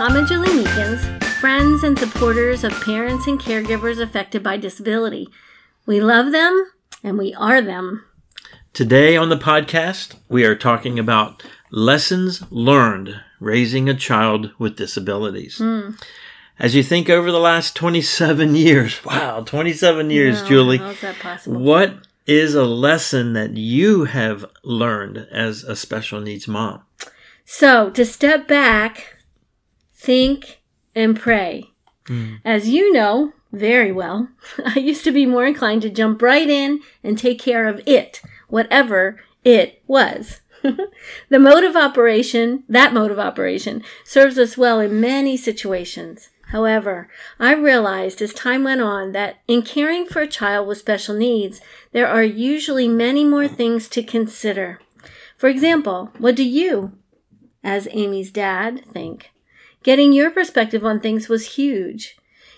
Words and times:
Tom 0.00 0.16
and 0.16 0.26
Julie 0.26 0.48
Meekins, 0.48 1.22
friends 1.24 1.84
and 1.84 1.98
supporters 1.98 2.64
of 2.64 2.72
parents 2.80 3.26
and 3.26 3.38
caregivers 3.38 4.00
affected 4.00 4.42
by 4.42 4.56
disability. 4.56 5.28
We 5.84 6.00
love 6.00 6.32
them 6.32 6.72
and 7.04 7.18
we 7.18 7.34
are 7.34 7.60
them. 7.60 8.06
Today 8.72 9.14
on 9.14 9.28
the 9.28 9.36
podcast, 9.36 10.16
we 10.26 10.46
are 10.46 10.56
talking 10.56 10.98
about 10.98 11.42
lessons 11.70 12.42
learned 12.50 13.20
raising 13.40 13.90
a 13.90 13.94
child 13.94 14.52
with 14.58 14.78
disabilities. 14.78 15.58
Hmm. 15.58 15.90
As 16.58 16.74
you 16.74 16.82
think 16.82 17.10
over 17.10 17.30
the 17.30 17.38
last 17.38 17.76
27 17.76 18.54
years, 18.54 19.04
wow, 19.04 19.42
27 19.42 20.08
years, 20.08 20.40
No, 20.40 20.48
Julie, 20.48 20.78
How's 20.78 21.00
that 21.02 21.18
possible? 21.18 21.60
what 21.60 22.08
is 22.26 22.54
a 22.54 22.64
lesson 22.64 23.34
that 23.34 23.58
you 23.58 24.04
have 24.04 24.46
learned 24.64 25.28
as 25.30 25.62
a 25.62 25.76
special 25.76 26.22
needs 26.22 26.48
mom? 26.48 26.84
So, 27.44 27.90
to 27.90 28.06
step 28.06 28.48
back, 28.48 29.09
think, 30.00 30.60
and 30.94 31.18
pray. 31.18 31.70
Hmm. 32.06 32.36
As 32.44 32.68
you 32.68 32.92
know 32.92 33.32
very 33.52 33.92
well, 33.92 34.28
I 34.64 34.78
used 34.78 35.04
to 35.04 35.12
be 35.12 35.26
more 35.26 35.46
inclined 35.46 35.82
to 35.82 35.90
jump 35.90 36.22
right 36.22 36.48
in 36.48 36.80
and 37.04 37.18
take 37.18 37.38
care 37.38 37.68
of 37.68 37.80
it, 37.86 38.22
whatever 38.48 39.20
it 39.44 39.82
was. 39.86 40.40
the 41.28 41.38
mode 41.38 41.64
of 41.64 41.76
operation, 41.76 42.64
that 42.68 42.92
mode 42.92 43.10
of 43.10 43.18
operation, 43.18 43.82
serves 44.04 44.38
us 44.38 44.56
well 44.56 44.80
in 44.80 45.00
many 45.00 45.36
situations. 45.36 46.30
However, 46.48 47.08
I 47.38 47.54
realized 47.54 48.20
as 48.20 48.32
time 48.32 48.64
went 48.64 48.80
on 48.80 49.12
that 49.12 49.36
in 49.46 49.62
caring 49.62 50.04
for 50.04 50.20
a 50.20 50.26
child 50.26 50.66
with 50.66 50.78
special 50.78 51.14
needs, 51.14 51.60
there 51.92 52.08
are 52.08 52.24
usually 52.24 52.88
many 52.88 53.24
more 53.24 53.46
things 53.46 53.88
to 53.90 54.02
consider. 54.02 54.80
For 55.36 55.48
example, 55.48 56.10
what 56.18 56.34
do 56.34 56.44
you, 56.44 56.92
as 57.62 57.88
Amy's 57.92 58.32
dad, 58.32 58.84
think? 58.92 59.30
Getting 59.82 60.12
your 60.12 60.30
perspective 60.30 60.84
on 60.84 61.00
things 61.00 61.28
was 61.28 61.54
huge. 61.54 62.16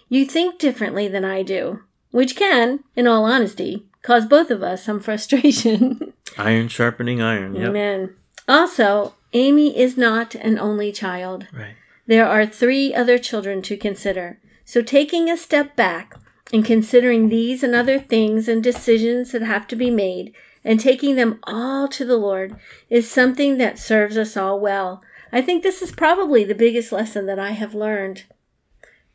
You 0.09 0.27
think 0.27 0.59
differently 0.59 1.09
than 1.09 1.25
I 1.25 1.43
do, 1.43 1.81
which 2.11 2.37
can, 2.37 2.81
in 2.97 3.07
all 3.07 3.25
honesty, 3.25 3.87
cause 4.03 4.27
both 4.27 4.51
of 4.51 4.63
us 4.63 4.85
some 4.85 5.01
frustration. 5.09 6.13
Iron 6.37 6.69
sharpening 6.69 7.23
iron. 7.23 7.55
Yep. 7.55 7.69
Amen. 7.69 8.15
Also, 8.49 9.15
Amy 9.33 9.77
is 9.79 9.97
not 9.97 10.35
an 10.35 10.59
only 10.59 10.93
child. 10.93 11.47
Right. 11.53 11.77
There 12.07 12.27
are 12.27 12.45
three 12.45 12.93
other 12.93 13.19
children 13.19 13.63
to 13.63 13.77
consider. 13.77 14.39
So, 14.65 14.83
taking 14.83 15.31
a 15.31 15.37
step 15.37 15.77
back 15.77 16.17
and 16.53 16.65
considering 16.65 17.29
these 17.29 17.63
and 17.63 17.75
other 17.75 17.99
things 17.99 18.49
and 18.49 18.63
decisions 18.63 19.33
that 19.33 19.43
have 19.43 19.67
to 19.69 19.77
be 19.77 19.91
made 19.91 20.35
and 20.65 20.79
taking 20.79 21.17
them 21.17 21.41
all 21.45 21.89
to 21.89 22.05
the 22.05 22.17
Lord 22.17 22.57
is 22.91 23.11
something 23.11 23.59
that 23.59 23.79
serves 23.79 24.17
us 24.17 24.37
all 24.37 24.61
well. 24.61 25.03
I 25.33 25.41
think 25.41 25.63
this 25.63 25.81
is 25.81 25.93
probably 25.93 26.45
the 26.45 26.55
biggest 26.55 26.93
lesson 26.93 27.25
that 27.27 27.39
I 27.39 27.53
have 27.53 27.75
learned. 27.75 28.25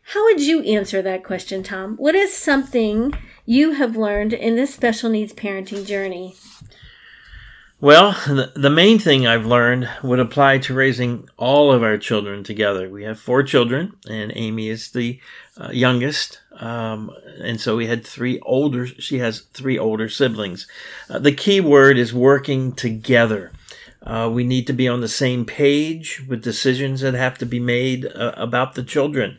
How 0.01 0.23
would 0.23 0.41
you 0.41 0.63
answer 0.63 1.01
that 1.01 1.23
question, 1.23 1.61
Tom? 1.61 1.95
What 1.97 2.15
is 2.15 2.33
something 2.35 3.13
you 3.45 3.73
have 3.73 3.95
learned 3.95 4.33
in 4.33 4.55
this 4.55 4.73
special 4.73 5.09
needs 5.09 5.33
parenting 5.33 5.85
journey? 5.85 6.35
Well, 7.79 8.13
the, 8.55 8.71
main 8.71 8.97
thing 8.97 9.27
I've 9.27 9.45
learned 9.45 9.87
would 10.01 10.19
apply 10.19 10.57
to 10.59 10.73
raising 10.73 11.29
all 11.37 11.71
of 11.71 11.83
our 11.83 11.99
children 11.99 12.43
together. 12.43 12.89
We 12.89 13.03
have 13.03 13.19
four 13.19 13.43
children, 13.43 13.93
and 14.09 14.31
Amy 14.33 14.69
is 14.69 14.89
the 14.89 15.19
uh, 15.57 15.69
youngest. 15.69 16.39
Um, 16.53 17.11
and 17.39 17.61
so 17.61 17.75
we 17.75 17.85
had 17.85 18.03
three 18.03 18.39
older, 18.39 18.87
she 18.87 19.19
has 19.19 19.41
three 19.41 19.77
older 19.77 20.09
siblings. 20.09 20.65
Uh, 21.07 21.19
the 21.19 21.31
key 21.31 21.61
word 21.61 21.99
is 21.99 22.15
working 22.15 22.71
together. 22.71 23.51
Uh, 24.03 24.29
we 24.31 24.43
need 24.43 24.67
to 24.67 24.73
be 24.73 24.87
on 24.87 25.01
the 25.01 25.07
same 25.07 25.45
page 25.45 26.23
with 26.27 26.43
decisions 26.43 27.01
that 27.01 27.13
have 27.13 27.37
to 27.37 27.45
be 27.45 27.59
made 27.59 28.05
uh, 28.05 28.33
about 28.37 28.75
the 28.75 28.83
children, 28.83 29.37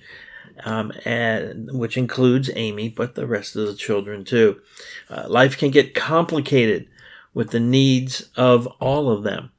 um, 0.65 0.93
and 1.05 1.71
which 1.73 1.97
includes 1.97 2.51
Amy, 2.55 2.89
but 2.89 3.15
the 3.15 3.27
rest 3.27 3.57
of 3.57 3.67
the 3.67 3.75
children 3.75 4.25
too. 4.25 4.61
Uh, 5.09 5.25
life 5.29 5.57
can 5.57 5.71
get 5.71 5.95
complicated 5.95 6.89
with 7.33 7.51
the 7.51 7.61
needs 7.61 8.29
of 8.37 8.67
all 8.81 9.11
of 9.11 9.23
them. 9.23 9.51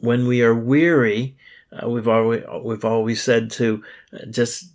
When 0.00 0.26
we 0.26 0.42
are 0.42 0.54
weary, 0.54 1.36
uh, 1.72 1.88
we've 1.88 2.08
always 2.08 2.42
we've 2.62 2.84
always 2.84 3.22
said 3.22 3.50
to 3.52 3.82
uh, 4.12 4.26
just 4.26 4.66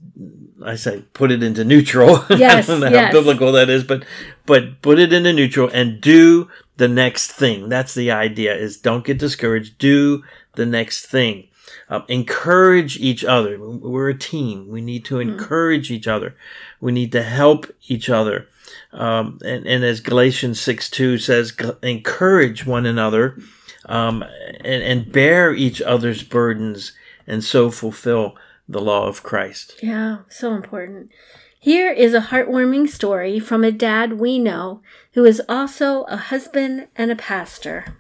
I 0.63 0.75
say 0.75 1.03
put 1.13 1.31
it 1.31 1.44
into 1.44 1.63
neutral. 1.63 2.25
Yes, 2.30 2.69
I 2.69 2.72
don't 2.72 2.81
know 2.81 2.90
yes. 2.90 3.13
how 3.13 3.19
biblical 3.19 3.51
that 3.51 3.69
is, 3.69 3.84
but 3.84 4.03
but 4.46 4.81
put 4.81 5.00
it 5.00 5.13
into 5.13 5.34
neutral 5.34 5.69
and 5.69 6.01
do 6.01 6.50
the 6.77 6.88
next 6.88 7.31
thing. 7.31 7.69
That's 7.69 7.93
the 7.93 8.11
idea: 8.11 8.55
is 8.55 8.77
don't 8.77 9.05
get 9.05 9.19
discouraged. 9.19 9.77
Do 9.77 10.23
the 10.55 10.65
next 10.65 11.05
thing. 11.05 11.47
Um, 11.89 12.03
encourage 12.07 12.97
each 12.97 13.23
other. 13.23 13.57
We're 13.59 14.09
a 14.09 14.17
team. 14.17 14.67
We 14.67 14.81
need 14.81 15.05
to 15.05 15.19
encourage 15.19 15.91
each 15.91 16.07
other. 16.07 16.35
We 16.79 16.91
need 16.91 17.11
to 17.13 17.23
help 17.23 17.67
each 17.88 18.09
other. 18.09 18.47
Um, 18.91 19.39
and, 19.45 19.65
and 19.65 19.83
as 19.83 19.99
Galatians 19.99 20.59
6 20.59 20.89
2 20.89 21.17
says, 21.17 21.55
encourage 21.81 22.65
one 22.65 22.85
another 22.85 23.38
um, 23.85 24.23
and, 24.63 24.83
and 24.83 25.11
bear 25.11 25.53
each 25.53 25.81
other's 25.81 26.23
burdens 26.23 26.94
and 27.25 27.44
so 27.44 27.69
fulfill 27.69 28.35
the 28.67 28.81
law 28.81 29.07
of 29.07 29.23
Christ. 29.23 29.79
Yeah, 29.81 30.19
so 30.29 30.53
important. 30.53 31.11
Here 31.67 31.91
is 31.91 32.13
a 32.13 32.22
heartwarming 32.22 32.88
story 32.88 33.41
from 33.41 33.66
a 33.66 33.73
dad 33.73 34.22
we 34.22 34.39
know 34.39 34.79
who 35.16 35.25
is 35.25 35.41
also 35.50 36.03
a 36.03 36.16
husband 36.16 36.88
and 36.95 37.11
a 37.11 37.16
pastor. 37.17 37.97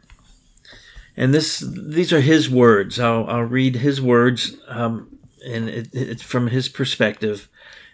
And 1.17 1.33
this, 1.33 1.59
these 1.59 2.13
are 2.13 2.21
his 2.21 2.49
words. 2.49 2.97
I'll, 2.97 3.27
I'll 3.27 3.41
read 3.41 3.75
his 3.75 4.01
words, 4.01 4.55
um, 4.69 5.19
and 5.45 5.67
it, 5.67 5.89
it's 5.91 6.23
from 6.23 6.47
his 6.47 6.69
perspective, 6.69 7.49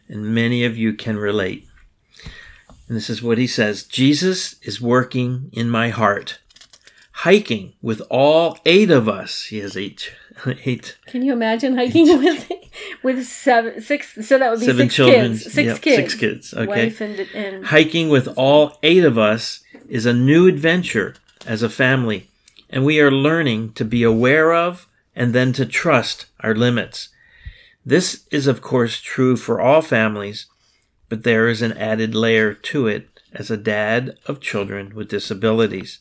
and 0.07 0.35
many 0.35 0.63
of 0.63 0.77
you 0.77 0.93
can 0.93 1.17
relate. 1.17 1.67
And 2.87 2.95
this 2.95 3.09
is 3.09 3.23
what 3.23 3.39
he 3.39 3.47
says 3.47 3.81
Jesus 3.81 4.57
is 4.61 4.79
working 4.79 5.49
in 5.53 5.71
my 5.71 5.89
heart, 5.89 6.37
hiking 7.13 7.73
with 7.81 7.99
all 8.11 8.59
eight 8.67 8.91
of 8.91 9.09
us. 9.09 9.45
He 9.45 9.57
has 9.57 9.75
eight, 9.75 10.13
eight 10.65 10.99
Can 11.07 11.23
you 11.23 11.33
imagine 11.33 11.75
hiking 11.75 12.05
with 12.23 12.51
with 13.01 13.25
seven, 13.25 13.81
six? 13.81 14.27
So 14.27 14.37
that 14.37 14.51
would 14.51 14.59
be 14.59 14.65
seven 14.65 14.85
six 14.85 14.95
children. 14.95 15.31
kids. 15.31 15.53
Six 15.53 15.67
Yep, 15.67 15.81
kids. 15.81 15.95
Six 15.95 16.15
kids. 16.15 16.53
Okay. 16.53 16.93
And, 16.99 17.19
and 17.33 17.65
Hiking 17.65 18.09
with 18.09 18.27
all 18.37 18.77
eight 18.83 19.03
of 19.03 19.17
us 19.17 19.63
is 19.89 20.05
a 20.05 20.13
new 20.13 20.47
adventure 20.47 21.15
as 21.45 21.63
a 21.63 21.69
family, 21.69 22.29
and 22.69 22.85
we 22.85 22.99
are 22.99 23.11
learning 23.11 23.73
to 23.73 23.85
be 23.85 24.03
aware 24.03 24.53
of 24.53 24.87
and 25.15 25.33
then 25.33 25.53
to 25.53 25.65
trust 25.65 26.27
our 26.39 26.55
limits. 26.55 27.09
This 27.85 28.25
is, 28.31 28.47
of 28.47 28.61
course, 28.61 28.99
true 28.99 29.35
for 29.35 29.59
all 29.59 29.81
families, 29.81 30.45
but 31.09 31.23
there 31.23 31.47
is 31.49 31.61
an 31.61 31.73
added 31.73 32.15
layer 32.15 32.53
to 32.53 32.87
it 32.87 33.07
as 33.33 33.51
a 33.51 33.57
dad 33.57 34.17
of 34.25 34.39
children 34.39 34.95
with 34.95 35.09
disabilities. 35.09 35.99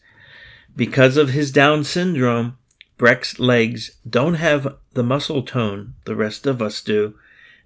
Because 0.77 1.17
of 1.17 1.31
his 1.31 1.51
Down 1.51 1.85
syndrome, 1.85 2.57
Breck's 3.03 3.41
legs 3.41 3.97
don't 4.09 4.35
have 4.35 4.77
the 4.93 5.03
muscle 5.03 5.43
tone 5.43 5.95
the 6.05 6.15
rest 6.15 6.47
of 6.47 6.63
us 6.63 6.81
do, 6.81 7.15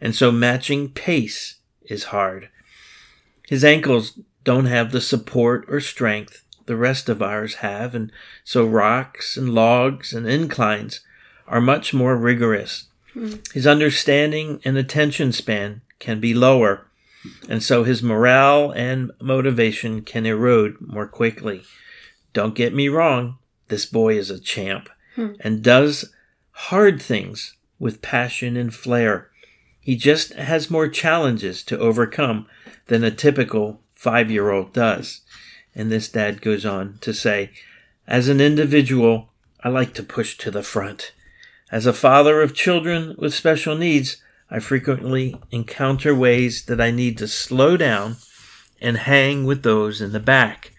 and 0.01 0.15
so 0.15 0.33
matching 0.33 0.89
pace 0.89 1.57
is 1.85 2.05
hard. 2.05 2.49
His 3.47 3.63
ankles 3.63 4.19
don't 4.45 4.65
have 4.65 4.93
the 4.93 5.01
support 5.03 5.67
or 5.69 5.79
strength 5.81 6.43
the 6.65 6.75
rest 6.75 7.11
of 7.11 7.21
ours 7.21 7.57
have, 7.57 7.95
and 7.95 8.11
so 8.45 8.65
rocks 8.65 9.37
and 9.37 9.51
logs 9.51 10.15
and 10.15 10.27
inclines 10.27 11.03
are 11.47 11.61
much 11.61 11.93
more 11.93 12.17
rigorous. 12.17 12.87
Hmm. 13.13 13.35
His 13.53 13.67
understanding 13.67 14.63
and 14.65 14.79
attention 14.79 15.33
span 15.33 15.83
can 15.99 16.19
be 16.19 16.33
lower, 16.33 16.87
and 17.47 17.63
so 17.63 17.85
his 17.85 18.03
morale 18.03 18.71
and 18.71 19.11
motivation 19.21 20.01
can 20.01 20.25
erode 20.25 20.79
more 20.81 21.07
quickly. 21.07 21.63
Don't 22.33 22.55
get 22.55 22.73
me 22.73 22.89
wrong, 22.89 23.37
this 23.69 23.85
boy 23.85 24.17
is 24.17 24.31
a 24.31 24.41
champ 24.41 24.89
and 25.17 25.63
does 25.63 26.13
hard 26.51 27.01
things 27.01 27.55
with 27.79 28.03
passion 28.03 28.57
and 28.57 28.75
flair. 28.75 29.31
He 29.81 29.97
just 29.97 30.33
has 30.35 30.71
more 30.71 30.89
challenges 30.89 31.63
to 31.65 31.79
overcome 31.79 32.47
than 32.87 33.05
a 33.05 33.11
typical 33.11 33.81
five 33.95 34.31
year 34.31 34.51
old 34.51 34.73
does. 34.73 35.21
And 35.75 35.93
this 35.93 36.09
dad 36.09 36.41
goes 36.41 36.65
on 36.65 36.99
to 37.03 37.13
say, 37.13 37.51
As 38.07 38.29
an 38.29 38.41
individual, 38.41 39.31
I 39.63 39.69
like 39.69 39.95
to 39.95 40.03
push 40.03 40.37
to 40.39 40.51
the 40.51 40.63
front. 40.63 41.13
As 41.71 41.87
a 41.87 41.93
father 41.93 42.41
of 42.43 42.55
children 42.55 43.15
with 43.19 43.35
special 43.35 43.77
needs, 43.77 44.23
I 44.51 44.61
frequently 44.61 45.37
encounter 45.51 46.15
ways 46.15 46.65
that 46.67 46.81
I 46.81 46.91
need 46.91 47.19
to 47.19 47.29
slow 47.29 47.77
down 47.77 48.17
and 48.81 48.97
hang 48.97 49.45
with 49.45 49.63
those 49.63 50.01
in 50.01 50.13
the 50.13 50.21
back. 50.21 50.73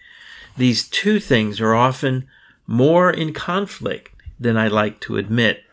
These 0.56 0.88
two 0.88 1.20
things 1.20 1.60
are 1.60 1.74
often 1.74 2.26
more 2.66 3.10
in 3.10 3.32
conflict 3.32 4.10
than 4.38 4.56
I 4.56 4.68
like 4.68 5.00
to 5.00 5.16
admit 5.16 5.64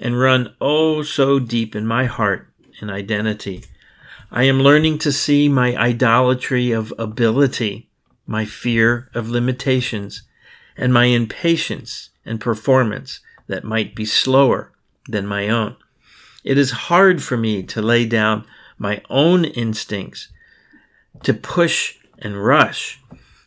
and 0.00 0.18
run 0.18 0.54
oh 0.60 1.02
so 1.02 1.38
deep 1.38 1.76
in 1.76 1.86
my 1.86 2.06
heart 2.06 2.48
and 2.80 2.90
identity. 2.90 3.64
I 4.30 4.44
am 4.44 4.60
learning 4.60 4.98
to 4.98 5.12
see 5.12 5.48
my 5.48 5.76
idolatry 5.76 6.72
of 6.72 6.92
ability, 6.98 7.88
my 8.26 8.44
fear 8.44 9.10
of 9.14 9.28
limitations, 9.28 10.22
and 10.76 10.92
my 10.92 11.04
impatience 11.04 12.10
and 12.24 12.40
performance 12.40 13.20
that 13.46 13.64
might 13.64 13.94
be 13.94 14.04
slower 14.04 14.72
than 15.08 15.26
my 15.26 15.48
own. 15.48 15.76
It 16.44 16.58
is 16.58 16.70
hard 16.70 17.22
for 17.22 17.36
me 17.36 17.62
to 17.64 17.82
lay 17.82 18.06
down 18.06 18.46
my 18.78 19.02
own 19.08 19.44
instincts, 19.44 20.28
to 21.22 21.34
push 21.34 21.98
and 22.18 22.42
rush, 22.42 23.00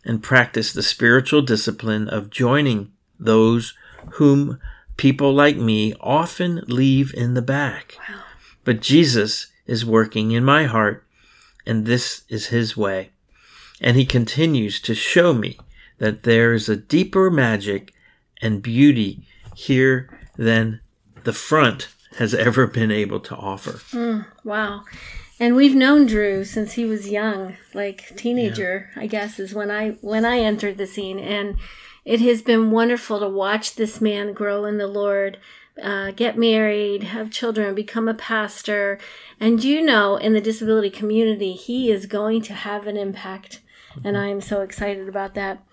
and 0.06 0.22
practice 0.22 0.72
the 0.72 0.84
spiritual 0.84 1.42
discipline 1.42 2.08
of 2.08 2.30
joining 2.30 2.92
those 3.20 3.74
whom 4.14 4.60
people 4.98 5.34
like 5.34 5.58
me 5.58 5.94
often 6.00 6.62
leave 6.68 7.14
in 7.14 7.34
the 7.34 7.42
back. 7.42 7.98
Wow. 8.10 8.22
But 8.64 8.82
Jesus 8.82 9.48
is 9.68 9.86
working 9.86 10.32
in 10.32 10.44
my 10.44 10.66
heart, 10.66 11.06
and 11.66 11.86
this 11.86 12.24
is 12.30 12.48
his 12.48 12.78
way. 12.78 13.12
And 13.82 13.98
he 13.98 14.06
continues 14.06 14.80
to 14.82 14.96
show 14.96 15.34
me 15.34 15.58
that 15.98 16.24
there 16.24 16.54
is 16.54 16.70
a 16.70 16.76
deeper 16.76 17.30
magic 17.30 17.94
and 18.42 18.62
beauty 18.62 19.28
here 19.56 20.10
than 20.38 20.82
the 21.24 21.34
front 21.34 21.90
has 22.18 22.34
ever 22.34 22.68
been 22.68 22.92
able 22.92 23.20
to 23.20 23.36
offer. 23.36 23.74
Mm, 23.96 24.26
wow. 24.44 24.84
And 25.40 25.56
we've 25.56 25.76
known 25.76 26.06
Drew 26.06 26.46
since 26.46 26.74
he 26.74 26.86
was 26.86 27.10
young, 27.10 27.58
like 27.74 28.16
teenager, 28.16 28.90
yeah. 28.96 29.02
I 29.02 29.08
guess 29.08 29.38
is 29.38 29.54
when 29.54 29.70
I 29.70 29.92
when 30.02 30.24
I 30.24 30.40
entered 30.40 30.78
the 30.78 30.88
scene 30.88 31.20
and 31.20 31.58
it 32.06 32.22
has 32.22 32.44
been 32.44 32.72
wonderful 32.72 33.20
to 33.20 33.28
watch 33.28 33.76
this 33.76 34.00
man 34.00 34.34
grow 34.34 34.66
in 34.66 34.78
the 34.78 34.88
Lord, 34.88 35.40
uh, 35.82 36.12
get 36.12 36.38
married, 36.38 37.04
have 37.04 37.32
children, 37.32 37.74
become 37.74 38.08
a 38.08 38.14
pastor. 38.14 39.00
And 39.40 39.64
you 39.64 39.82
know, 39.82 40.16
in 40.16 40.34
the 40.34 40.42
disability 40.42 40.92
community, 40.92 41.54
he 41.54 41.92
is 41.92 42.06
going 42.06 42.44
to 42.44 42.54
have 42.54 42.86
an 42.86 42.96
impact. 42.96 43.62
Mm-hmm. 43.96 44.08
And 44.08 44.18
I 44.18 44.28
am 44.28 44.40
so 44.40 44.62
excited 44.62 45.10
about 45.10 45.34
that. 45.34 45.64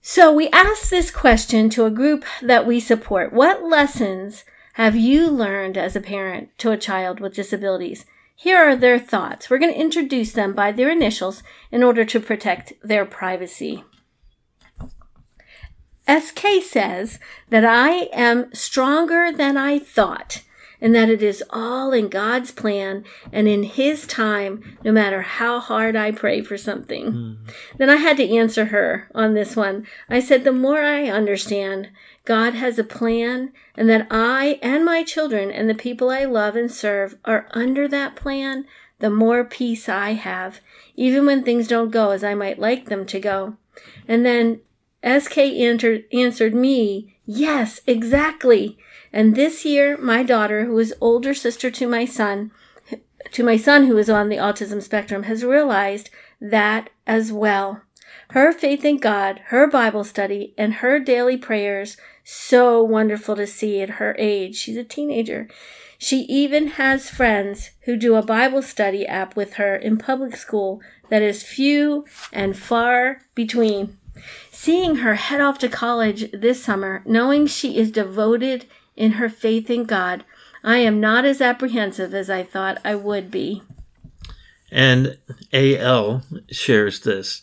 So 0.00 0.32
we 0.32 0.48
asked 0.48 0.88
this 0.88 1.10
question 1.10 1.68
to 1.70 1.84
a 1.84 1.90
group 1.90 2.24
that 2.40 2.66
we 2.66 2.80
support. 2.80 3.34
What 3.34 3.62
lessons 3.62 4.44
have 4.74 4.96
you 4.96 5.28
learned 5.28 5.76
as 5.76 5.94
a 5.94 6.00
parent 6.00 6.56
to 6.58 6.70
a 6.70 6.78
child 6.78 7.20
with 7.20 7.34
disabilities? 7.34 8.06
Here 8.34 8.56
are 8.56 8.74
their 8.74 8.98
thoughts. 8.98 9.50
We're 9.50 9.58
going 9.58 9.74
to 9.74 9.78
introduce 9.78 10.32
them 10.32 10.54
by 10.54 10.72
their 10.72 10.88
initials 10.88 11.42
in 11.70 11.82
order 11.82 12.06
to 12.06 12.18
protect 12.18 12.72
their 12.82 13.04
privacy. 13.04 13.84
SK 16.08 16.62
says 16.62 17.18
that 17.50 17.64
I 17.64 18.08
am 18.12 18.52
stronger 18.54 19.30
than 19.32 19.56
I 19.56 19.78
thought 19.78 20.42
and 20.80 20.94
that 20.94 21.10
it 21.10 21.22
is 21.22 21.44
all 21.50 21.92
in 21.92 22.08
God's 22.08 22.50
plan 22.50 23.04
and 23.32 23.46
in 23.46 23.64
His 23.64 24.06
time, 24.06 24.78
no 24.82 24.92
matter 24.92 25.22
how 25.22 25.60
hard 25.60 25.94
I 25.94 26.10
pray 26.10 26.40
for 26.40 26.56
something. 26.56 27.12
Mm. 27.12 27.36
Then 27.76 27.90
I 27.90 27.96
had 27.96 28.16
to 28.16 28.36
answer 28.36 28.66
her 28.66 29.08
on 29.14 29.34
this 29.34 29.54
one. 29.56 29.86
I 30.08 30.20
said, 30.20 30.44
The 30.44 30.52
more 30.52 30.82
I 30.82 31.04
understand, 31.08 31.90
God 32.24 32.54
has 32.54 32.78
a 32.78 32.84
plan, 32.84 33.52
and 33.76 33.88
that 33.90 34.06
I 34.10 34.58
and 34.62 34.84
my 34.84 35.02
children 35.02 35.50
and 35.50 35.68
the 35.68 35.74
people 35.74 36.10
I 36.10 36.24
love 36.24 36.56
and 36.56 36.70
serve 36.70 37.16
are 37.24 37.48
under 37.50 37.86
that 37.88 38.16
plan, 38.16 38.64
the 39.00 39.10
more 39.10 39.44
peace 39.44 39.88
I 39.88 40.12
have, 40.12 40.60
even 40.94 41.26
when 41.26 41.42
things 41.42 41.68
don't 41.68 41.90
go 41.90 42.10
as 42.10 42.24
I 42.24 42.34
might 42.34 42.58
like 42.58 42.86
them 42.86 43.06
to 43.06 43.20
go. 43.20 43.56
And 44.06 44.24
then 44.24 44.60
SK 45.04 45.38
answered, 45.38 46.04
answered 46.12 46.54
me, 46.54 47.16
Yes, 47.24 47.80
exactly. 47.86 48.78
And 49.12 49.34
this 49.34 49.64
year, 49.64 49.96
my 49.96 50.22
daughter, 50.22 50.64
who 50.64 50.78
is 50.78 50.94
older 51.00 51.34
sister 51.34 51.70
to 51.70 51.88
my 51.88 52.04
son, 52.04 52.50
to 53.32 53.44
my 53.44 53.56
son 53.56 53.86
who 53.86 53.96
is 53.96 54.10
on 54.10 54.28
the 54.28 54.36
autism 54.36 54.82
spectrum, 54.82 55.24
has 55.24 55.44
realized 55.44 56.10
that 56.40 56.90
as 57.06 57.32
well. 57.32 57.82
Her 58.30 58.52
faith 58.52 58.84
in 58.84 58.98
God, 58.98 59.40
her 59.46 59.66
Bible 59.66 60.04
study, 60.04 60.54
and 60.56 60.74
her 60.74 61.00
daily 61.00 61.36
prayers, 61.36 61.96
so 62.24 62.82
wonderful 62.82 63.36
to 63.36 63.46
see 63.46 63.80
at 63.80 63.90
her 63.90 64.14
age. 64.18 64.56
She's 64.56 64.76
a 64.76 64.84
teenager. 64.84 65.48
She 65.98 66.20
even 66.22 66.68
has 66.68 67.10
friends 67.10 67.70
who 67.82 67.96
do 67.96 68.14
a 68.14 68.22
Bible 68.22 68.62
study 68.62 69.06
app 69.06 69.36
with 69.36 69.54
her 69.54 69.76
in 69.76 69.98
public 69.98 70.36
school 70.36 70.80
that 71.10 71.22
is 71.22 71.42
few 71.42 72.06
and 72.32 72.56
far 72.56 73.22
between. 73.34 73.98
Seeing 74.50 74.96
her 74.96 75.14
head 75.14 75.40
off 75.40 75.58
to 75.58 75.68
college 75.68 76.30
this 76.32 76.62
summer, 76.62 77.02
knowing 77.04 77.46
she 77.46 77.78
is 77.78 77.90
devoted 77.90 78.66
in 78.96 79.12
her 79.12 79.28
faith 79.28 79.70
in 79.70 79.84
God, 79.84 80.24
I 80.62 80.78
am 80.78 81.00
not 81.00 81.24
as 81.24 81.40
apprehensive 81.40 82.14
as 82.14 82.28
I 82.28 82.42
thought 82.42 82.78
I 82.84 82.94
would 82.94 83.30
be. 83.30 83.62
And 84.70 85.18
AL 85.52 86.22
shares 86.50 87.00
this 87.00 87.42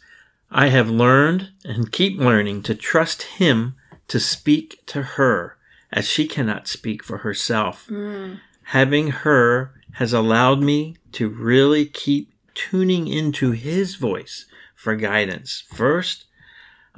I 0.50 0.68
have 0.68 0.90
learned 0.90 1.50
and 1.66 1.92
keep 1.92 2.18
learning 2.18 2.64
to 2.64 2.76
trust 2.76 3.24
Him 3.24 3.76
to 4.08 4.20
speak 4.20 4.86
to 4.88 5.02
her 5.02 5.58
as 5.92 6.08
she 6.08 6.28
cannot 6.28 6.68
speak 6.68 7.04
for 7.04 7.20
herself. 7.20 7.88
Mm. 7.90 8.40
Having 8.66 9.10
her 9.10 9.74
has 9.94 10.14
allowed 10.14 10.62
me 10.62 10.96
to 11.14 11.30
really 11.30 11.86
keep 11.86 12.34
tuning 12.54 13.08
into 13.08 13.52
His 13.52 13.96
voice 13.96 14.46
for 14.76 14.96
guidance. 14.96 15.64
First, 15.74 16.26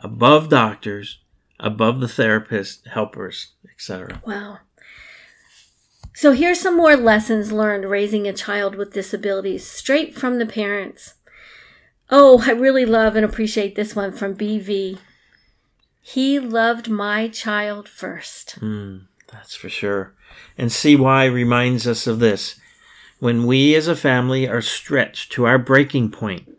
above 0.04 0.50
doctors, 0.50 1.20
above 1.60 2.00
the 2.00 2.08
therapists, 2.08 2.88
helpers, 2.88 3.54
etc. 3.72 4.22
Wow. 4.26 4.60
So 6.14 6.34
here's 6.34 6.60
some 6.60 6.76
more 6.76 6.98
lessons 6.98 7.52
learned 7.52 7.86
raising 7.86 8.28
a 8.28 8.34
child 8.34 8.76
with 8.76 8.94
disabilities 8.94 9.66
straight 9.66 10.16
from 10.16 10.38
the 10.38 10.46
parents. 10.46 11.14
Oh, 12.10 12.44
I 12.46 12.52
really 12.52 12.86
love 12.86 13.16
and 13.16 13.24
appreciate 13.24 13.76
this 13.76 13.96
one 13.96 14.12
from 14.12 14.36
BV. 14.36 14.98
He 16.02 16.40
loved 16.40 16.90
my 16.90 17.28
child 17.28 17.88
first. 17.88 18.60
Mm, 18.60 19.06
that's 19.32 19.56
for 19.56 19.70
sure. 19.70 20.16
And 20.58 20.72
CY 20.72 21.26
reminds 21.26 21.88
us 21.88 22.08
of 22.08 22.20
this. 22.20 22.60
When 23.20 23.46
we 23.46 23.76
as 23.76 23.88
a 23.88 23.96
family 23.96 24.48
are 24.48 24.62
stretched 24.62 25.32
to 25.34 25.46
our 25.46 25.58
breaking 25.58 26.12
point, 26.12 26.50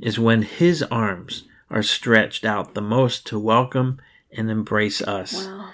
is 0.00 0.18
when 0.18 0.42
his 0.42 0.82
arms 0.84 1.47
are 1.70 1.82
stretched 1.82 2.44
out 2.44 2.74
the 2.74 2.80
most 2.80 3.26
to 3.26 3.38
welcome 3.38 4.00
and 4.32 4.50
embrace 4.50 5.00
us. 5.02 5.46
Wow. 5.46 5.70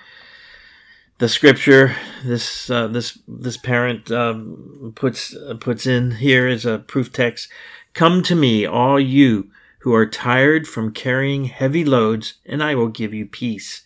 The 1.19 1.29
scripture 1.29 1.95
this 2.25 2.69
uh, 2.69 2.89
this 2.89 3.19
this 3.29 3.57
parent 3.57 4.11
um, 4.11 4.93
puts 4.97 5.35
uh, 5.35 5.55
puts 5.61 5.87
in 5.87 6.13
here 6.13 6.49
is 6.49 6.67
a 6.67 6.79
proof 6.79 7.13
text. 7.13 7.49
Come 7.93 8.23
to 8.25 8.35
me, 8.35 8.67
all 8.67 8.99
you 8.99 9.51
who 9.81 9.95
are 9.95 10.07
tired 10.07 10.67
from 10.67 10.93
carrying 10.93 11.45
heavy 11.45 11.85
loads, 11.85 12.35
and 12.45 12.63
I 12.63 12.75
will 12.75 12.89
give 12.89 13.15
you 13.15 13.27
peace. 13.27 13.85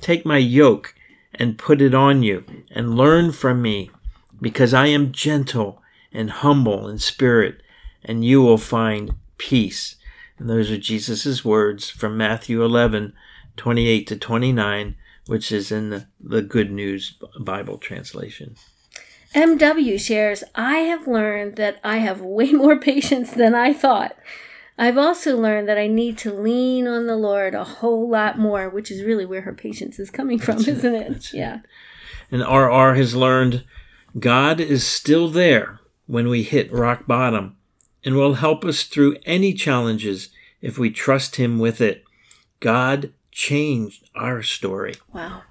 Take 0.00 0.26
my 0.26 0.36
yoke 0.36 0.94
and 1.32 1.56
put 1.56 1.80
it 1.80 1.94
on 1.94 2.22
you, 2.22 2.44
and 2.70 2.96
learn 2.96 3.32
from 3.32 3.62
me, 3.62 3.90
because 4.40 4.74
I 4.74 4.88
am 4.88 5.12
gentle 5.12 5.80
and 6.12 6.30
humble 6.30 6.88
in 6.88 6.98
spirit, 6.98 7.62
and 8.04 8.24
you 8.24 8.42
will 8.42 8.58
find 8.58 9.14
peace. 9.38 9.96
And 10.38 10.48
those 10.48 10.70
are 10.70 10.78
Jesus' 10.78 11.44
words 11.44 11.90
from 11.90 12.16
Matthew 12.16 12.62
11, 12.62 13.12
28 13.56 14.06
to 14.06 14.16
29, 14.16 14.96
which 15.26 15.50
is 15.50 15.72
in 15.72 15.90
the, 15.90 16.06
the 16.20 16.42
Good 16.42 16.70
News 16.70 17.18
Bible 17.40 17.78
translation. 17.78 18.54
MW 19.34 20.00
shares, 20.00 20.42
I 20.54 20.78
have 20.78 21.06
learned 21.06 21.56
that 21.56 21.80
I 21.84 21.98
have 21.98 22.20
way 22.20 22.52
more 22.52 22.76
patience 22.80 23.32
than 23.32 23.54
I 23.54 23.72
thought. 23.72 24.16
I've 24.78 24.96
also 24.96 25.36
learned 25.36 25.68
that 25.68 25.76
I 25.76 25.88
need 25.88 26.16
to 26.18 26.32
lean 26.32 26.86
on 26.86 27.06
the 27.06 27.16
Lord 27.16 27.54
a 27.54 27.64
whole 27.64 28.08
lot 28.08 28.38
more, 28.38 28.68
which 28.68 28.92
is 28.92 29.02
really 29.02 29.26
where 29.26 29.40
her 29.40 29.52
patience 29.52 29.98
is 29.98 30.08
coming 30.08 30.38
from, 30.38 30.58
That's 30.58 30.68
isn't 30.68 30.94
it? 30.94 31.10
it? 31.10 31.34
Yeah. 31.34 31.60
And 32.30 32.42
RR 32.42 32.94
has 32.94 33.16
learned 33.16 33.64
God 34.18 34.60
is 34.60 34.86
still 34.86 35.28
there 35.28 35.80
when 36.06 36.28
we 36.28 36.42
hit 36.44 36.72
rock 36.72 37.06
bottom 37.06 37.57
and 38.04 38.14
will 38.14 38.34
help 38.34 38.64
us 38.64 38.84
through 38.84 39.16
any 39.26 39.52
challenges 39.52 40.30
if 40.60 40.78
we 40.78 40.90
trust 40.90 41.36
Him 41.36 41.58
with 41.58 41.80
it. 41.80 42.04
God 42.60 43.12
changed 43.30 44.08
our 44.14 44.42
story. 44.42 44.94
Wow. 45.12 45.42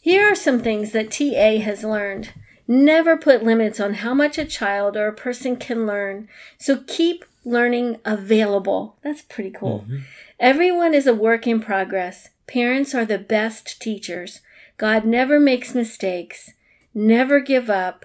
Here 0.00 0.30
are 0.30 0.36
some 0.36 0.60
things 0.60 0.92
that 0.92 1.10
TA 1.10 1.58
has 1.58 1.84
learned. 1.84 2.32
Never 2.68 3.16
put 3.16 3.44
limits 3.44 3.78
on 3.78 3.94
how 3.94 4.14
much 4.14 4.38
a 4.38 4.44
child 4.44 4.96
or 4.96 5.06
a 5.06 5.12
person 5.12 5.56
can 5.56 5.86
learn. 5.86 6.28
So 6.58 6.82
keep 6.86 7.24
learning 7.44 7.98
available. 8.04 8.96
That's 9.02 9.22
pretty 9.22 9.50
cool. 9.50 9.84
Mm-hmm. 9.86 9.98
Everyone 10.40 10.94
is 10.94 11.06
a 11.06 11.14
work 11.14 11.46
in 11.46 11.60
progress. 11.60 12.30
Parents 12.46 12.94
are 12.94 13.04
the 13.04 13.18
best 13.18 13.80
teachers. 13.80 14.40
God 14.76 15.04
never 15.04 15.40
makes 15.40 15.74
mistakes. 15.74 16.52
Never 16.92 17.40
give 17.40 17.70
up. 17.70 18.04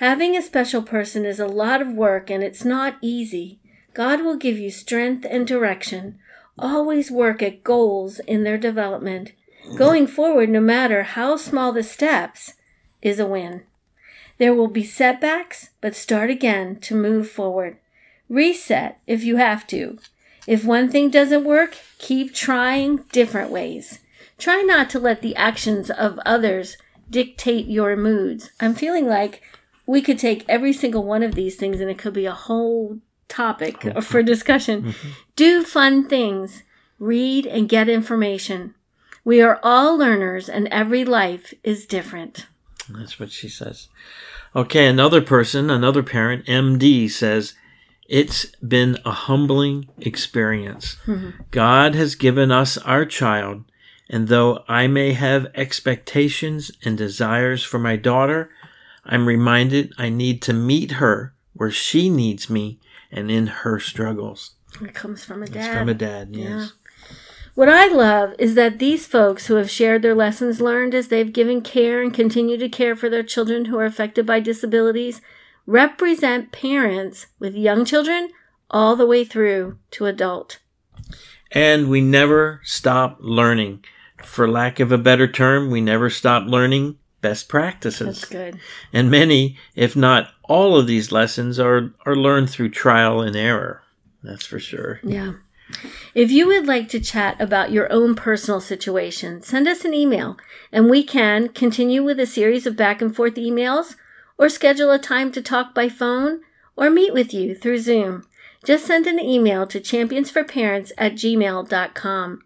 Having 0.00 0.34
a 0.34 0.40
special 0.40 0.80
person 0.80 1.26
is 1.26 1.38
a 1.38 1.46
lot 1.46 1.82
of 1.82 1.92
work 1.92 2.30
and 2.30 2.42
it's 2.42 2.64
not 2.64 2.96
easy. 3.02 3.60
God 3.92 4.22
will 4.22 4.38
give 4.38 4.58
you 4.58 4.70
strength 4.70 5.26
and 5.28 5.46
direction. 5.46 6.18
Always 6.58 7.10
work 7.10 7.42
at 7.42 7.62
goals 7.62 8.18
in 8.20 8.42
their 8.42 8.56
development. 8.56 9.32
Going 9.76 10.06
forward, 10.06 10.48
no 10.48 10.60
matter 10.62 11.02
how 11.02 11.36
small 11.36 11.70
the 11.70 11.82
steps, 11.82 12.54
is 13.02 13.20
a 13.20 13.26
win. 13.26 13.64
There 14.38 14.54
will 14.54 14.68
be 14.68 14.84
setbacks, 14.84 15.68
but 15.82 15.94
start 15.94 16.30
again 16.30 16.80
to 16.80 16.94
move 16.94 17.28
forward. 17.28 17.76
Reset 18.30 18.98
if 19.06 19.22
you 19.22 19.36
have 19.36 19.66
to. 19.66 19.98
If 20.46 20.64
one 20.64 20.90
thing 20.90 21.10
doesn't 21.10 21.44
work, 21.44 21.76
keep 21.98 22.32
trying 22.32 23.04
different 23.12 23.50
ways. 23.50 23.98
Try 24.38 24.62
not 24.62 24.88
to 24.90 24.98
let 24.98 25.20
the 25.20 25.36
actions 25.36 25.90
of 25.90 26.18
others 26.24 26.78
dictate 27.10 27.66
your 27.66 27.96
moods. 27.96 28.50
I'm 28.60 28.74
feeling 28.74 29.06
like 29.06 29.42
we 29.90 30.00
could 30.00 30.20
take 30.20 30.44
every 30.48 30.72
single 30.72 31.02
one 31.02 31.24
of 31.24 31.34
these 31.34 31.56
things 31.56 31.80
and 31.80 31.90
it 31.90 31.98
could 31.98 32.12
be 32.12 32.24
a 32.24 32.32
whole 32.32 33.00
topic 33.26 33.82
for 34.04 34.22
discussion. 34.22 34.82
Mm-hmm. 34.84 35.08
Do 35.34 35.64
fun 35.64 36.08
things, 36.08 36.62
read 37.00 37.44
and 37.44 37.68
get 37.68 37.88
information. 37.88 38.76
We 39.24 39.42
are 39.42 39.58
all 39.64 39.98
learners 39.98 40.48
and 40.48 40.68
every 40.68 41.04
life 41.04 41.52
is 41.64 41.86
different. 41.86 42.46
That's 42.88 43.18
what 43.18 43.32
she 43.32 43.48
says. 43.48 43.88
Okay, 44.54 44.86
another 44.86 45.20
person, 45.20 45.70
another 45.70 46.04
parent, 46.04 46.46
MD, 46.46 47.10
says, 47.10 47.54
It's 48.08 48.46
been 48.56 48.96
a 49.04 49.10
humbling 49.10 49.88
experience. 49.98 50.98
God 51.50 51.96
has 51.96 52.14
given 52.14 52.52
us 52.52 52.78
our 52.78 53.04
child, 53.04 53.64
and 54.08 54.28
though 54.28 54.62
I 54.68 54.86
may 54.86 55.14
have 55.14 55.48
expectations 55.56 56.70
and 56.84 56.96
desires 56.96 57.64
for 57.64 57.80
my 57.80 57.96
daughter, 57.96 58.50
I'm 59.10 59.26
reminded 59.26 59.92
I 59.98 60.08
need 60.08 60.40
to 60.42 60.52
meet 60.52 60.92
her 60.92 61.34
where 61.52 61.70
she 61.70 62.08
needs 62.08 62.48
me 62.48 62.78
and 63.10 63.28
in 63.28 63.48
her 63.48 63.80
struggles. 63.80 64.52
It 64.80 64.94
comes 64.94 65.24
from 65.24 65.42
a 65.42 65.46
dad. 65.46 65.56
It's 65.56 65.78
from 65.78 65.88
a 65.88 65.94
dad, 65.94 66.36
yes. 66.36 66.72
What 67.56 67.68
I 67.68 67.88
love 67.88 68.34
is 68.38 68.54
that 68.54 68.78
these 68.78 69.08
folks 69.08 69.48
who 69.48 69.56
have 69.56 69.68
shared 69.68 70.02
their 70.02 70.14
lessons 70.14 70.60
learned 70.60 70.94
as 70.94 71.08
they've 71.08 71.32
given 71.32 71.60
care 71.60 72.00
and 72.00 72.14
continue 72.14 72.56
to 72.56 72.68
care 72.68 72.94
for 72.94 73.10
their 73.10 73.24
children 73.24 73.64
who 73.64 73.76
are 73.78 73.84
affected 73.84 74.24
by 74.24 74.38
disabilities 74.38 75.20
represent 75.66 76.52
parents 76.52 77.26
with 77.40 77.54
young 77.56 77.84
children 77.84 78.30
all 78.70 78.94
the 78.94 79.06
way 79.06 79.24
through 79.24 79.76
to 79.90 80.06
adult. 80.06 80.60
And 81.50 81.90
we 81.90 82.00
never 82.00 82.60
stop 82.62 83.18
learning. 83.20 83.84
For 84.22 84.48
lack 84.48 84.78
of 84.78 84.92
a 84.92 84.98
better 84.98 85.26
term, 85.26 85.70
we 85.70 85.80
never 85.80 86.10
stop 86.10 86.46
learning 86.46 86.96
best 87.20 87.48
practices. 87.48 88.20
That's 88.20 88.24
good. 88.24 88.60
And 88.92 89.10
many, 89.10 89.56
if 89.74 89.94
not 89.94 90.32
all 90.44 90.76
of 90.76 90.86
these 90.86 91.12
lessons 91.12 91.58
are, 91.58 91.92
are 92.06 92.16
learned 92.16 92.50
through 92.50 92.70
trial 92.70 93.20
and 93.20 93.36
error. 93.36 93.82
That's 94.22 94.46
for 94.46 94.58
sure. 94.58 95.00
Yeah. 95.02 95.34
If 96.14 96.30
you 96.30 96.48
would 96.48 96.66
like 96.66 96.88
to 96.88 97.00
chat 97.00 97.40
about 97.40 97.70
your 97.70 97.90
own 97.92 98.14
personal 98.14 98.60
situation, 98.60 99.42
send 99.42 99.68
us 99.68 99.84
an 99.84 99.94
email 99.94 100.36
and 100.72 100.90
we 100.90 101.04
can 101.04 101.48
continue 101.48 102.02
with 102.02 102.18
a 102.18 102.26
series 102.26 102.66
of 102.66 102.76
back 102.76 103.00
and 103.00 103.14
forth 103.14 103.34
emails 103.34 103.94
or 104.36 104.48
schedule 104.48 104.90
a 104.90 104.98
time 104.98 105.30
to 105.32 105.42
talk 105.42 105.74
by 105.74 105.88
phone 105.88 106.40
or 106.76 106.90
meet 106.90 107.12
with 107.12 107.32
you 107.32 107.54
through 107.54 107.78
Zoom. 107.78 108.26
Just 108.64 108.86
send 108.86 109.06
an 109.06 109.20
email 109.20 109.66
to 109.66 109.80
championsforparents 109.80 110.92
at 110.98 111.12
gmail.com. 111.12 112.42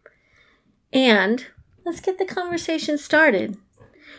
And 0.93 1.47
let's 1.85 2.01
get 2.01 2.19
the 2.19 2.25
conversation 2.25 2.99
started. 2.99 3.57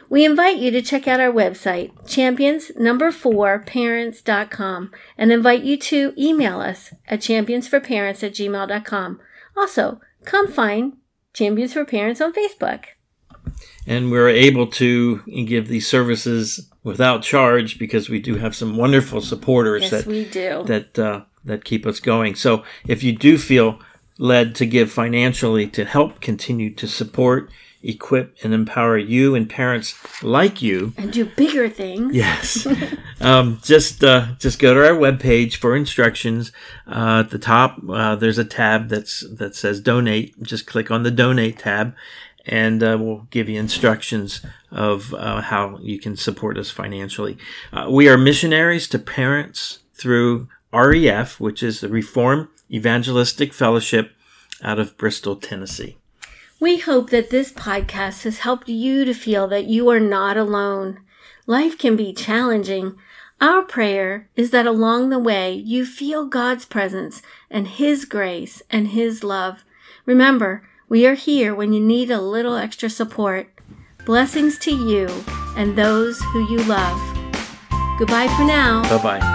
We 0.09 0.23
invite 0.25 0.57
you 0.57 0.71
to 0.71 0.81
check 0.81 1.07
out 1.07 1.19
our 1.19 1.31
website, 1.31 1.91
champions 2.07 2.71
number 2.75 3.11
four 3.11 3.59
parents.com, 3.59 4.91
and 5.17 5.31
invite 5.31 5.63
you 5.63 5.77
to 5.77 6.13
email 6.17 6.59
us 6.61 6.93
at 7.07 7.19
championsforparents 7.21 8.23
at 8.23 8.33
gmail.com. 8.33 9.19
Also, 9.57 9.99
come 10.25 10.51
find 10.51 10.97
Champions 11.33 11.73
for 11.73 11.85
Parents 11.85 12.21
on 12.21 12.33
Facebook. 12.33 12.85
And 13.85 14.11
we're 14.11 14.29
able 14.29 14.67
to 14.67 15.19
give 15.45 15.67
these 15.67 15.87
services 15.87 16.69
without 16.83 17.21
charge 17.23 17.77
because 17.77 18.09
we 18.09 18.19
do 18.19 18.35
have 18.35 18.55
some 18.55 18.77
wonderful 18.77 19.21
supporters 19.21 19.83
Yes, 19.83 19.91
that 19.91 20.05
we 20.05 20.25
do. 20.25 20.63
that 20.65 20.97
uh, 20.97 21.21
that 21.43 21.63
keep 21.63 21.85
us 21.85 21.99
going. 21.99 22.35
So 22.35 22.63
if 22.87 23.03
you 23.03 23.11
do 23.11 23.37
feel 23.37 23.79
led 24.17 24.55
to 24.55 24.65
give 24.65 24.91
financially 24.91 25.67
to 25.67 25.85
help 25.85 26.21
continue 26.21 26.73
to 26.75 26.87
support, 26.87 27.51
equip, 27.85 28.35
and 28.43 28.53
empower 28.53 28.97
you 28.97 29.35
and 29.35 29.49
parents 29.49 29.95
like 30.23 30.61
you, 30.61 30.93
and 30.97 31.11
do 31.11 31.25
bigger 31.25 31.69
things. 31.69 32.15
yes, 32.15 32.67
um, 33.21 33.59
just 33.63 34.03
uh, 34.03 34.27
just 34.39 34.59
go 34.59 34.73
to 34.73 34.85
our 34.85 34.95
webpage 34.95 35.55
for 35.55 35.75
instructions. 35.75 36.51
Uh, 36.87 37.23
at 37.25 37.29
the 37.29 37.39
top, 37.39 37.77
uh, 37.89 38.15
there's 38.15 38.37
a 38.37 38.45
tab 38.45 38.89
that's 38.89 39.25
that 39.29 39.55
says 39.55 39.79
donate. 39.79 40.41
Just 40.41 40.65
click 40.65 40.91
on 40.91 41.03
the 41.03 41.11
donate 41.11 41.59
tab. 41.59 41.95
And 42.47 42.83
uh, 42.83 42.95
we'll 43.01 43.25
give 43.31 43.49
you 43.49 43.59
instructions 43.59 44.45
of 44.69 45.15
uh, 45.15 45.41
how 45.41 45.79
you 45.81 45.97
can 45.97 46.15
support 46.15 46.59
us 46.59 46.69
financially. 46.69 47.39
Uh, 47.73 47.87
we 47.89 48.07
are 48.07 48.19
missionaries 48.19 48.87
to 48.89 48.99
parents 48.99 49.79
through 49.95 50.47
REF, 50.71 51.39
which 51.39 51.63
is 51.63 51.81
the 51.81 51.89
Reformed 51.89 52.49
Evangelistic 52.71 53.53
Fellowship 53.53 54.11
out 54.61 54.79
of 54.79 54.97
Bristol, 54.97 55.35
Tennessee. 55.35 55.97
We 56.59 56.77
hope 56.77 57.09
that 57.09 57.29
this 57.29 57.51
podcast 57.51 58.23
has 58.23 58.39
helped 58.39 58.69
you 58.69 59.03
to 59.03 59.13
feel 59.13 59.47
that 59.49 59.65
you 59.65 59.89
are 59.89 59.99
not 59.99 60.37
alone. 60.37 61.01
Life 61.45 61.77
can 61.77 61.95
be 61.95 62.13
challenging. 62.13 62.95
Our 63.41 63.61
prayer 63.61 64.29
is 64.35 64.51
that 64.51 64.65
along 64.65 65.09
the 65.09 65.19
way 65.19 65.53
you 65.53 65.85
feel 65.85 66.25
God's 66.25 66.65
presence 66.65 67.21
and 67.51 67.67
His 67.67 68.05
grace 68.05 68.61
and 68.69 68.89
His 68.89 69.23
love. 69.23 69.65
Remember, 70.05 70.67
we 70.87 71.05
are 71.05 71.15
here 71.15 71.53
when 71.53 71.73
you 71.73 71.81
need 71.81 72.09
a 72.09 72.21
little 72.21 72.55
extra 72.55 72.89
support. 72.89 73.49
Blessings 74.05 74.57
to 74.59 74.71
you 74.73 75.09
and 75.57 75.75
those 75.75 76.19
who 76.31 76.49
you 76.49 76.63
love. 76.63 76.99
Goodbye 77.99 78.27
for 78.37 78.45
now. 78.45 78.83
Bye 78.83 79.19
bye. 79.19 79.34